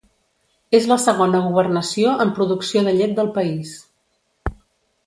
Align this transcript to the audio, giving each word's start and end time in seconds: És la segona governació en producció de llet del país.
És 0.77 0.87
la 0.91 0.97
segona 1.03 1.41
governació 1.47 2.15
en 2.27 2.33
producció 2.41 2.85
de 2.89 2.95
llet 2.99 3.17
del 3.21 3.31
país. 3.39 3.79